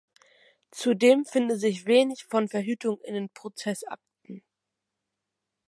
[0.71, 4.41] Zudem finde sich wenig von Verhütung in den Prozessakten.